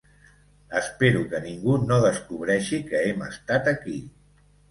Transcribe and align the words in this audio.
Espero 0.79 1.19
que 1.33 1.41
ningú 1.43 1.75
no 1.91 1.99
descobreixi 2.05 2.79
que 2.89 3.05
hem 3.09 3.21
estat 3.29 3.71
aquí. 3.75 3.97